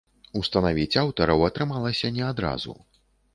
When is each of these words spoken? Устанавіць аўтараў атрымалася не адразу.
Устанавіць 0.39 0.97
аўтараў 1.01 1.45
атрымалася 1.49 2.11
не 2.17 2.25
адразу. 2.31 2.77